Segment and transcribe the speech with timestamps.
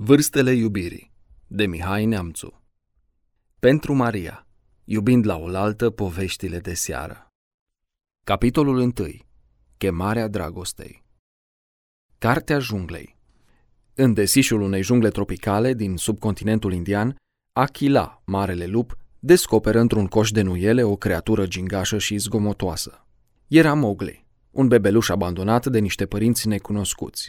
[0.00, 1.12] Vârstele iubirii
[1.46, 2.62] de Mihai Neamțu
[3.58, 4.46] Pentru Maria,
[4.84, 7.26] iubind la oaltă poveștile de seară
[8.24, 8.92] Capitolul 1.
[9.76, 11.04] Chemarea dragostei
[12.18, 13.16] Cartea junglei
[13.94, 17.16] În desișul unei jungle tropicale din subcontinentul indian,
[17.52, 23.06] Achila, marele lup, descoperă într-un coș de nuiele o creatură gingașă și zgomotoasă.
[23.48, 27.26] Era Mowgli, un bebeluș abandonat de niște părinți necunoscuți.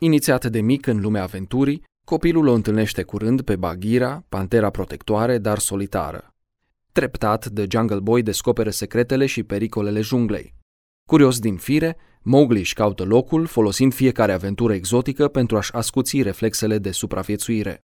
[0.00, 5.58] Inițiat de mic în lumea aventurii, Copilul o întâlnește curând pe Bagheera, pantera protectoare, dar
[5.58, 6.34] solitară.
[6.92, 10.54] Treptat, The Jungle Boy descoperă secretele și pericolele junglei.
[11.08, 16.78] Curios din fire, Mowgli își caută locul, folosind fiecare aventură exotică pentru a-și ascuți reflexele
[16.78, 17.80] de supraviețuire.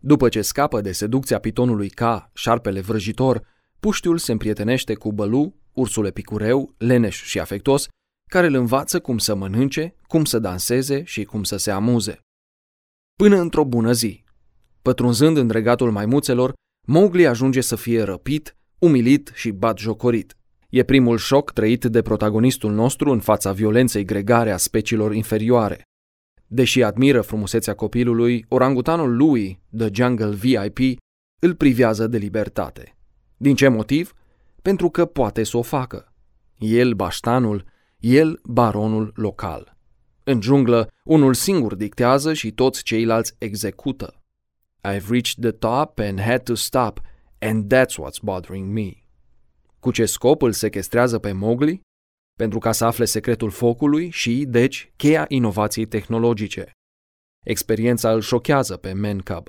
[0.00, 2.02] După ce scapă de seducția pitonului K,
[2.32, 3.42] șarpele vrăjitor,
[3.80, 7.88] puștiul se împrietenește cu Bălu, ursul epicureu, leneș și afectos,
[8.30, 12.20] care îl învață cum să mănânce, cum să danseze și cum să se amuze
[13.16, 14.24] până într-o bună zi.
[14.82, 16.52] Pătrunzând în regatul maimuțelor,
[16.86, 20.36] Mowgli ajunge să fie răpit, umilit și batjocorit.
[20.68, 25.82] E primul șoc trăit de protagonistul nostru în fața violenței gregare a speciilor inferioare.
[26.46, 30.98] Deși admiră frumusețea copilului, orangutanul lui, The Jungle VIP,
[31.38, 32.96] îl privează de libertate.
[33.36, 34.12] Din ce motiv?
[34.62, 36.12] Pentru că poate să o facă.
[36.58, 37.64] El, baștanul,
[37.98, 39.71] el, baronul local.
[40.24, 44.22] În junglă, unul singur dictează și toți ceilalți execută.
[44.88, 47.00] I've reached the top and had to stop,
[47.38, 48.90] and that's what's bothering me.
[49.80, 51.80] Cu ce scop îl sequestrează pe Mowgli?
[52.38, 56.70] Pentru ca să afle secretul focului și, deci, cheia inovației tehnologice.
[57.44, 59.48] Experiența îl șochează pe Mancub.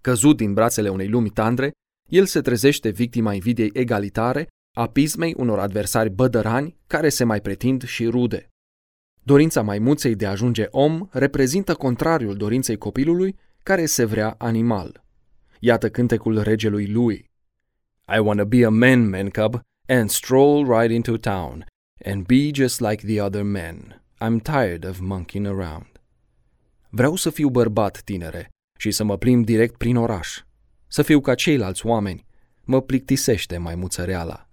[0.00, 1.70] Căzut din brațele unei lumi tandre,
[2.10, 7.82] el se trezește victima invidiei egalitare a pismei unor adversari bădărani care se mai pretind
[7.82, 8.48] și rude.
[9.26, 15.04] Dorința maimuței de a ajunge om reprezintă contrariul dorinței copilului care se vrea animal.
[15.58, 17.30] Iată cântecul regelui lui.
[18.16, 21.66] I wanna be a man, man cub, and stroll right into town,
[22.04, 24.02] and be just like the other men.
[24.24, 25.86] I'm tired of monkeying around.
[26.90, 28.48] Vreau să fiu bărbat, tinere,
[28.78, 30.42] și să mă plimb direct prin oraș.
[30.86, 32.26] Să fiu ca ceilalți oameni.
[32.64, 34.48] Mă plictisește maimuța reala.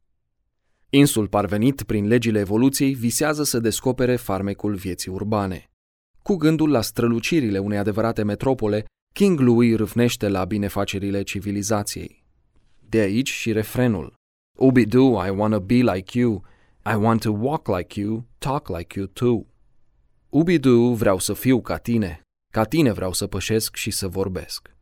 [0.94, 5.70] Insul parvenit prin legile evoluției visează să descopere farmecul vieții urbane.
[6.22, 12.24] Cu gândul la strălucirile unei adevărate metropole, King Louis râvnește la binefacerile civilizației.
[12.80, 14.14] De aici și refrenul.
[14.58, 16.46] Ubidu, I wanna be like you,
[16.86, 19.46] I want to walk like you, talk like you too.
[20.30, 22.22] Ubidu, vreau să fiu ca tine,
[22.54, 24.76] ca tine vreau să pășesc și să vorbesc.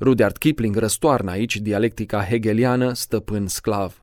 [0.00, 4.00] Rudyard Kipling răstoarnă aici dialectica hegeliană stăpân-sclav.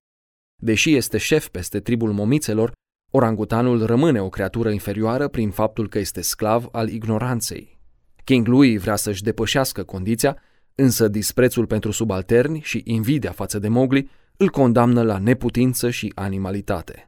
[0.55, 2.71] Deși este șef peste tribul momițelor,
[3.11, 7.79] orangutanul rămâne o creatură inferioară prin faptul că este sclav al ignoranței.
[8.23, 10.37] King Louis vrea să-și depășească condiția,
[10.75, 17.05] însă disprețul pentru subalterni și invidia față de Mowgli îl condamnă la neputință și animalitate.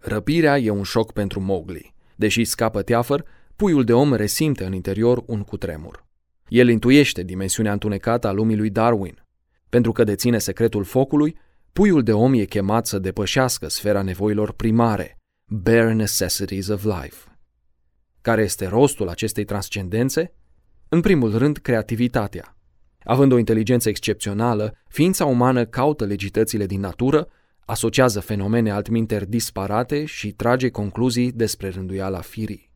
[0.00, 1.94] Răpirea e un șoc pentru Mowgli.
[2.16, 3.24] Deși scapă teafăr,
[3.56, 6.04] puiul de om resimte în interior un cutremur.
[6.48, 9.24] El intuiește dimensiunea întunecată a lumii lui Darwin.
[9.68, 11.36] Pentru că deține secretul focului,
[11.72, 17.38] Puiul de om e chemat să depășească sfera nevoilor primare, bare necessities of life.
[18.20, 20.34] Care este rostul acestei transcendențe?
[20.88, 22.56] În primul rând, creativitatea.
[23.04, 27.28] Având o inteligență excepțională, ființa umană caută legitățile din natură,
[27.64, 32.70] asociază fenomene altminteri disparate și trage concluzii despre rânduiala firii.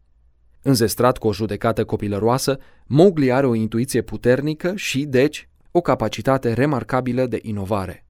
[0.62, 7.27] Înzestrat cu o judecată copilăroasă, Mowgli are o intuiție puternică și, deci, o capacitate remarcabilă
[7.27, 8.03] de inovare.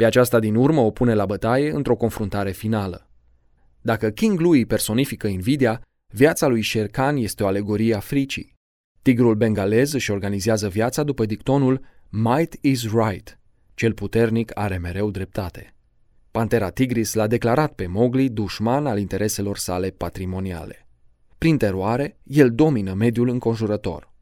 [0.00, 3.08] Pe aceasta din urmă o pune la bătaie într-o confruntare finală.
[3.80, 8.54] Dacă King Louis personifică invidia, viața lui Sher Khan este o alegorie a fricii.
[9.02, 13.38] Tigrul bengalez își organizează viața după dictonul Might is right,
[13.74, 15.74] cel puternic are mereu dreptate.
[16.30, 20.86] Pantera tigris l-a declarat pe Mowgli dușman al intereselor sale patrimoniale.
[21.38, 24.12] Prin teroare, el domină mediul înconjurător.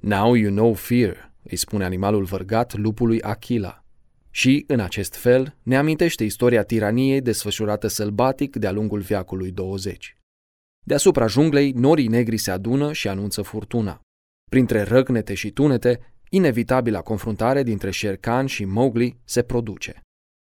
[0.00, 3.84] Now you know fear, îi spune animalul vărgat lupului Achila.
[4.30, 10.14] Și, în acest fel, ne amintește istoria tiraniei desfășurată sălbatic de-a lungul veacului 20.
[10.84, 14.00] Deasupra junglei, norii negri se adună și anunță furtuna.
[14.50, 20.00] Printre răgnete și tunete, inevitabila confruntare dintre Sherkan și Mowgli se produce.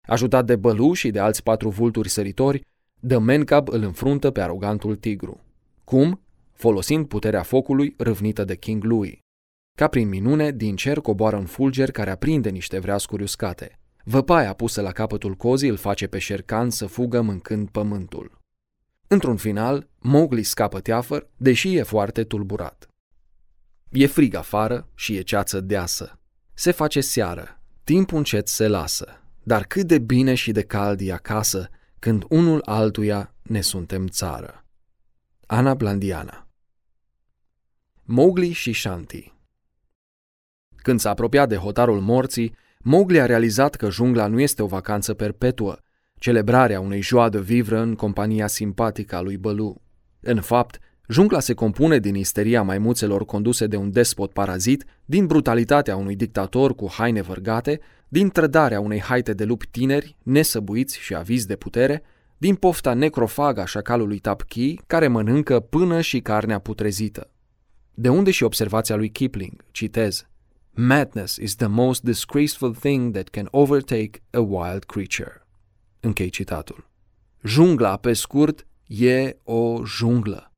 [0.08, 2.66] Ajutat de Bălu și de alți patru vulturi săritori,
[3.08, 5.40] The Mencab îl înfruntă pe arogantul tigru.
[5.84, 6.20] Cum?
[6.52, 9.18] Folosind puterea focului râvnită de King Louis.
[9.76, 13.78] Ca prin minune, din cer coboară un fulger care aprinde niște vreascuri uscate.
[14.04, 18.38] Văpaia pusă la capătul cozii îl face pe șercan să fugă mâncând pământul.
[19.06, 22.88] Într-un final, Mowgli scapă teafăr, deși e foarte tulburat.
[23.90, 26.18] E frig afară și e ceață deasă.
[26.52, 31.12] Se face seară, timpul încet se lasă, dar cât de bine și de cald e
[31.12, 31.68] acasă
[31.98, 34.64] când unul altuia ne suntem țară.
[35.46, 36.48] Ana Blandiana
[38.02, 39.34] Mowgli și Shanti
[40.84, 45.14] Când s-a apropiat de hotarul morții, Mowgli a realizat că jungla nu este o vacanță
[45.14, 45.76] perpetuă,
[46.18, 49.80] celebrarea unei joa de vivră în compania simpatică a lui Bălu.
[50.20, 50.78] În fapt,
[51.08, 56.74] jungla se compune din isteria maimuțelor conduse de un despot parazit, din brutalitatea unui dictator
[56.74, 62.02] cu haine vărgate, din trădarea unei haite de lupi tineri, nesăbuiți și avizi de putere,
[62.38, 67.30] din pofta necrofagă a șacalului Tapki, care mănâncă până și carnea putrezită.
[67.94, 70.26] De unde și observația lui Kipling, citez,
[70.76, 75.46] Madness is the most disgraceful thing that can overtake a wild creature.
[76.00, 76.88] Închei citatul.
[77.42, 80.52] Jungla, pe scurt, e o junglă.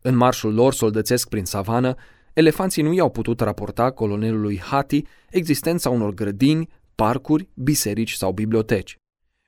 [0.00, 1.94] În marșul lor soldățesc prin savană,
[2.32, 8.98] elefanții nu i-au putut raporta colonelului Hati existența unor grădini, parcuri, biserici sau biblioteci.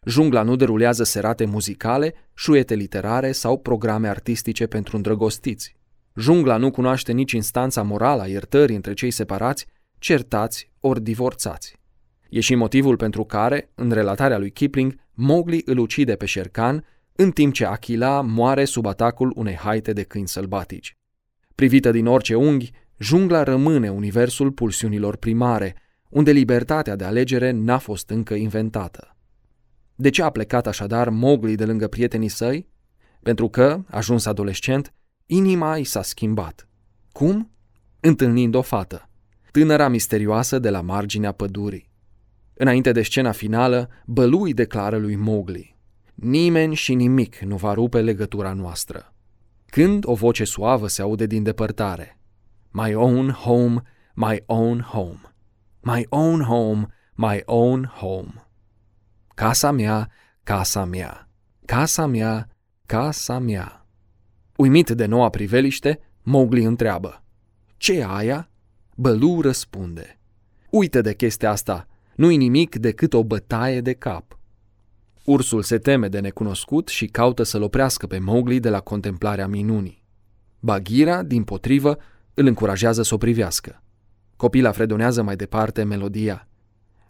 [0.07, 5.77] Jungla nu derulează serate muzicale, șuiete literare sau programe artistice pentru îndrăgostiți.
[6.17, 9.67] Jungla nu cunoaște nici instanța morală a iertării între cei separați,
[9.99, 11.77] certați ori divorțați.
[12.29, 17.31] E și motivul pentru care, în relatarea lui Kipling, Mowgli îl ucide pe Sherkan, în
[17.31, 20.97] timp ce Achila moare sub atacul unei haite de câini sălbatici.
[21.55, 25.77] Privită din orice unghi, jungla rămâne universul pulsiunilor primare,
[26.09, 29.17] unde libertatea de alegere n-a fost încă inventată.
[29.95, 32.69] De ce a plecat așadar Mowgli de lângă prietenii săi?
[33.23, 34.93] Pentru că, ajuns adolescent,
[35.27, 36.69] inima i s-a schimbat.
[37.13, 37.51] Cum?
[38.01, 39.09] Întâlnind o fată,
[39.51, 41.91] tânăra misterioasă de la marginea pădurii.
[42.55, 45.75] Înainte de scena finală, Bălui declară lui Mowgli,
[46.15, 49.15] Nimeni și nimic nu va rupe legătura noastră.
[49.67, 52.19] Când o voce suavă se aude din depărtare,
[52.71, 53.83] My own home,
[54.15, 55.21] my own home,
[55.81, 58.47] my own home, my own home.
[59.35, 60.11] Casa mea,
[60.43, 61.29] casa mea,
[61.65, 62.49] casa mea,
[62.87, 63.84] casa mea.
[64.57, 67.23] Uimit de noua priveliște, Mowgli întreabă,
[67.77, 68.51] ce e aia?
[68.97, 70.19] Bălu răspunde,
[70.71, 74.39] uite de chestia asta, nu-i nimic decât o bătaie de cap.
[75.25, 80.05] Ursul se teme de necunoscut și caută să-l oprească pe Mowgli de la contemplarea minunii.
[80.61, 81.99] Baghira, din potrivă,
[82.35, 83.83] îl încurajează să o privească.
[84.37, 86.49] Copila fredonează mai departe melodia.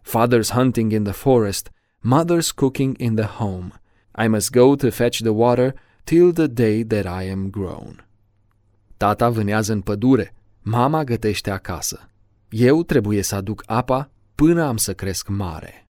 [0.01, 1.69] Father's hunting in the forest,
[1.99, 3.67] mother's cooking in the home.
[4.23, 5.75] I must go to fetch the water
[6.05, 8.07] till the day that I am grown.
[8.97, 12.09] Tata vânează în pădure, mama gătește acasă.
[12.49, 15.85] Eu trebuie să aduc apa până am să cresc mare.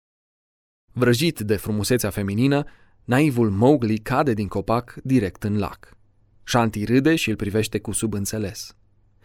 [0.92, 2.63] Vrăjit de frumusețea feminină,
[3.04, 5.98] naivul Mowgli cade din copac direct în lac.
[6.44, 8.75] Shanti râde și îl privește cu subînțeles.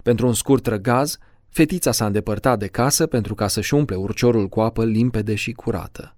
[0.03, 1.19] Pentru un scurt răgaz,
[1.49, 6.17] fetița s-a îndepărtat de casă pentru ca să-și umple urciorul cu apă limpede și curată.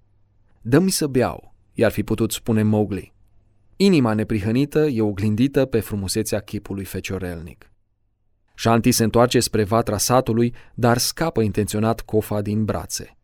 [0.61, 3.13] Dă-mi să beau, i-ar fi putut spune Mowgli.
[3.81, 7.71] Inima neprihănită e oglindită pe frumusețea chipului feciorelnic.
[8.55, 13.17] Shanti se întoarce spre vatra satului, dar scapă intenționat cofa din brațe.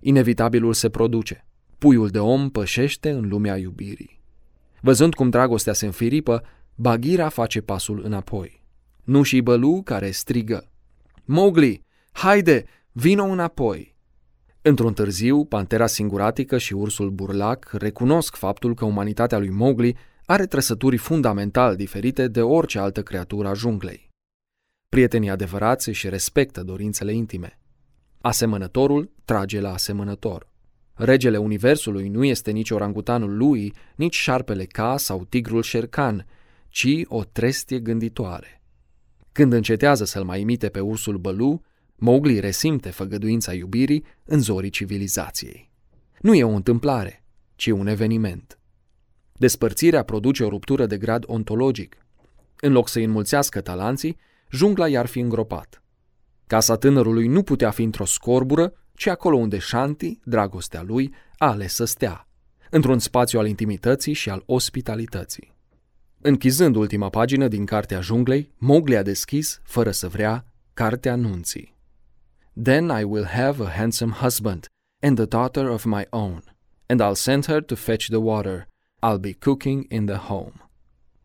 [0.00, 1.46] Inevitabilul se produce.
[1.78, 4.20] Puiul de om pășește în lumea iubirii.
[4.80, 6.42] Văzând cum dragostea se înfiripă,
[6.74, 8.62] Baghira face pasul înapoi.
[9.04, 10.70] Nu și Bălu care strigă.
[11.24, 13.91] Mowgli, haide, vino înapoi!
[14.64, 20.96] Într-un târziu, pantera singuratică și ursul burlac recunosc faptul că umanitatea lui Mowgli are trăsături
[20.96, 24.08] fundamental diferite de orice altă creatură a junglei.
[24.88, 27.58] Prietenii adevărați și respectă dorințele intime.
[28.20, 30.50] Asemănătorul trage la asemănător.
[30.94, 36.26] Regele Universului nu este nici orangutanul lui, nici șarpele K sau tigrul Șercan,
[36.68, 38.62] ci o trestie gânditoare.
[39.32, 41.62] Când încetează să-l mai imite pe ursul Bălu,
[42.04, 45.70] Mowgli resimte făgăduința iubirii în zorii civilizației.
[46.20, 48.58] Nu e o întâmplare, ci un eveniment.
[49.32, 51.96] Despărțirea produce o ruptură de grad ontologic.
[52.60, 54.16] În loc să înmulțească talanții,
[54.50, 55.82] jungla i-ar fi îngropat.
[56.46, 61.74] Casa tânărului nu putea fi într-o scorbură, ci acolo unde Shanti, dragostea lui, a ales
[61.74, 62.28] să stea,
[62.70, 65.54] într-un spațiu al intimității și al ospitalității.
[66.20, 71.80] Închizând ultima pagină din Cartea Junglei, Mowgli a deschis, fără să vrea, Cartea Nunții.
[72.54, 74.66] Then I will have a handsome husband
[75.00, 76.42] and a daughter of my own,
[76.86, 78.68] and I'll send her to fetch the water.
[79.02, 80.52] I'll be cooking in the home.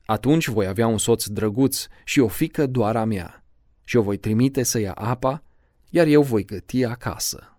[0.05, 3.45] Atunci voi avea un soț drăguț și o fică doar a mea,
[3.83, 5.43] și o voi trimite să ia apa,
[5.89, 7.57] iar eu voi găti acasă.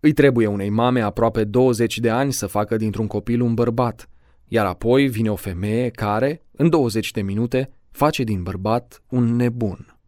[0.00, 4.08] Îi trebuie unei mame aproape 20 de ani să facă dintr-un copil un bărbat,
[4.44, 9.98] iar apoi vine o femeie care, în 20 de minute, face din bărbat un nebun.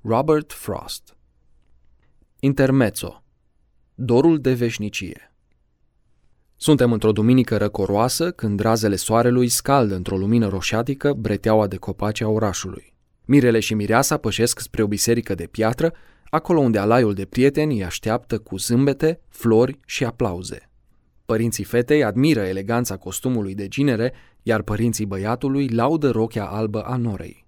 [0.00, 1.14] Robert Frost
[2.42, 3.22] Intermezzo
[3.94, 5.32] Dorul de veșnicie
[6.56, 12.28] Suntem într-o duminică răcoroasă când razele soarelui scaldă într-o lumină roșiatică breteaua de copaci a
[12.28, 12.94] orașului.
[13.24, 15.92] Mirele și mireasa pășesc spre o biserică de piatră,
[16.30, 20.70] acolo unde alaiul de prieteni îi așteaptă cu zâmbete, flori și aplauze.
[21.24, 27.46] Părinții fetei admiră eleganța costumului de ginere, iar părinții băiatului laudă rochea albă a norei.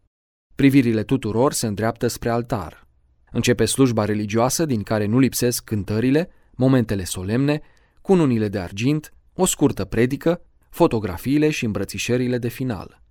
[0.55, 2.82] Privirile tuturor se îndreaptă spre altar.
[3.33, 7.61] Începe slujba religioasă din care nu lipsesc cântările, momentele solemne,
[8.01, 13.03] cununile de argint, o scurtă predică, fotografiile și îmbrățișările de final.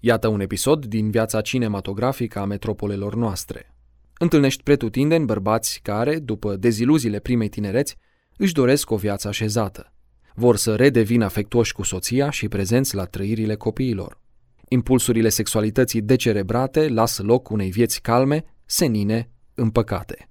[0.00, 3.74] Iată un episod din viața cinematografică a metropolelor noastre.
[4.18, 7.96] Întâlnești pretutindeni bărbați care, după deziluziile primei tinereți,
[8.36, 9.92] își doresc o viață așezată.
[10.34, 14.20] Vor să redevină afectuoși cu soția și prezenți la trăirile copiilor.
[14.68, 20.28] Impulsurile sexualității decerebrate lasă loc unei vieți calme, senine, împăcate.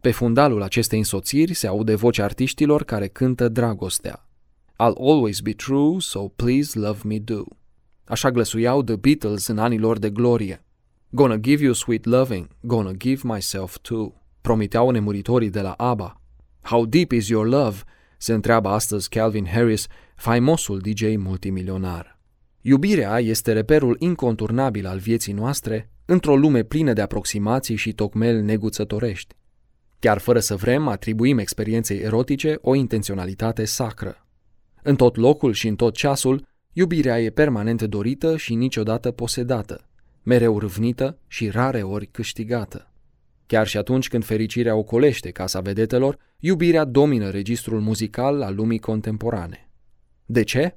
[0.00, 4.28] Pe fundalul acestei însoțiri se aude vocea artiștilor care cântă dragostea.
[4.72, 7.42] I'll always be true, so please love me do.
[8.04, 10.64] Așa glăsuiau The Beatles în anii lor de glorie.
[11.10, 14.12] Gonna give you sweet loving, gonna give myself too.
[14.40, 16.20] Promiteau nemuritorii de la ABBA.
[16.60, 17.76] How deep is your love?
[18.18, 22.18] se întreabă astăzi Calvin Harris, faimosul DJ multimilionar.
[22.60, 29.34] Iubirea este reperul inconturnabil al vieții noastre într-o lume plină de aproximații și tocmeli neguțătorești.
[29.98, 34.26] Chiar fără să vrem, atribuim experienței erotice o intenționalitate sacră.
[34.82, 39.88] În tot locul și în tot ceasul, iubirea e permanent dorită și niciodată posedată,
[40.22, 42.90] mereu râvnită și rare ori câștigată.
[43.46, 49.70] Chiar și atunci când fericirea ocolește casa vedetelor, iubirea domină registrul muzical al lumii contemporane.
[50.26, 50.76] De ce?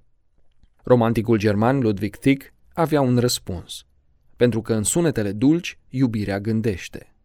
[0.83, 3.85] Romanticul german Ludwig Tieck avea un răspuns.
[4.39, 7.15] Pentru că în sunetele dulci, iubirea gândește.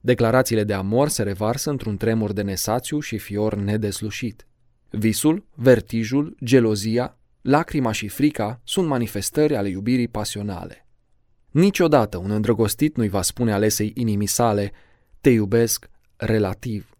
[0.00, 4.46] Declarațiile de amor se revarsă într-un tremur de nesațiu și fior nedeslușit.
[4.90, 10.86] Visul, vertijul, gelozia, lacrima și frica sunt manifestări ale iubirii pasionale.
[11.50, 14.72] Niciodată un îndrăgostit nu-i va spune alesei inimii sale,
[15.20, 16.96] te iubesc relativ.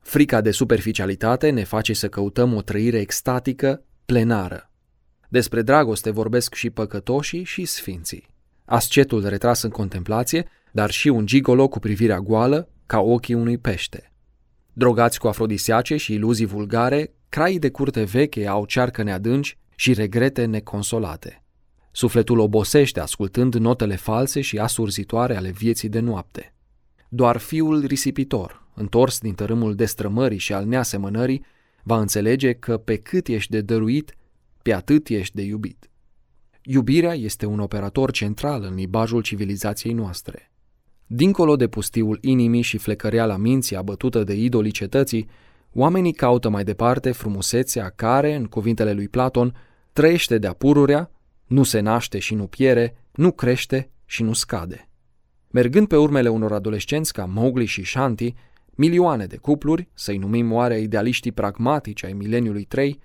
[0.00, 4.70] Frica de superficialitate ne face să căutăm o trăire extatică, plenară.
[5.28, 8.28] Despre dragoste vorbesc și păcătoșii și sfinții.
[8.70, 14.12] Ascetul retras în contemplație, dar și un gigolo cu privirea goală, ca ochii unui pește.
[14.72, 20.44] Drogați cu afrodisiace și iluzii vulgare, crai de curte veche au cearcă neadânci și regrete
[20.44, 21.42] neconsolate.
[21.92, 26.54] Sufletul obosește ascultând notele false și asurzitoare ale vieții de noapte.
[27.08, 31.44] Doar fiul risipitor, întors din tărâmul destrămării și al neasemănării,
[31.82, 34.16] va înțelege că pe cât ești de dăruit,
[34.62, 35.89] pe atât ești de iubit.
[36.62, 40.50] Iubirea este un operator central în libajul civilizației noastre.
[41.06, 45.28] Dincolo de pustiul inimii și flecăreala minții abătută de idolii cetății,
[45.72, 49.54] oamenii caută mai departe frumusețea care, în cuvintele lui Platon,
[49.92, 51.10] trăiește de-a pururea,
[51.46, 54.88] nu se naște și nu piere, nu crește și nu scade.
[55.50, 58.34] Mergând pe urmele unor adolescenți ca Mowgli și Shanti,
[58.70, 63.00] milioane de cupluri, să-i numim oare idealiștii pragmatici ai mileniului 3,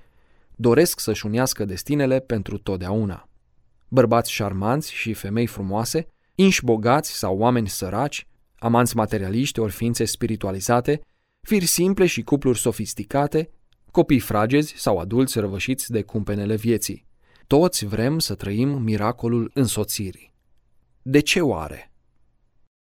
[0.56, 3.30] doresc să-și unească destinele pentru totdeauna.
[3.88, 11.02] Bărbați șarmanți și femei frumoase, inși bogați sau oameni săraci, amanți materialiști ori ființe spiritualizate,
[11.42, 13.50] firi simple și cupluri sofisticate,
[13.92, 17.06] copii fragezi sau adulți răvășiți de cumpenele vieții.
[17.48, 20.34] Toți vrem să trăim miracolul însoțirii.
[21.02, 21.95] De ce oare?